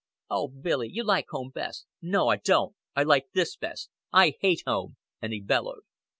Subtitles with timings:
[0.31, 2.75] "O Billy, you like home best." "No, I don't.
[2.95, 3.91] I like this best.
[4.11, 5.83] I hate home;" and he bellowed.